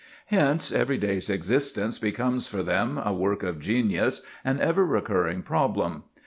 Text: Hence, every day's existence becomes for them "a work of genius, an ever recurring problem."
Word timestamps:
Hence, 0.25 0.71
every 0.71 0.97
day's 0.97 1.29
existence 1.29 1.99
becomes 1.99 2.47
for 2.47 2.63
them 2.63 2.97
"a 2.97 3.13
work 3.13 3.43
of 3.43 3.59
genius, 3.59 4.21
an 4.43 4.59
ever 4.59 4.83
recurring 4.83 5.43
problem." 5.43 6.05